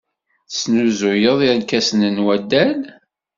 Tesnuzuyed 0.49 1.39
irkasen 1.51 2.01
n 2.15 2.17
waddal? 2.25 2.79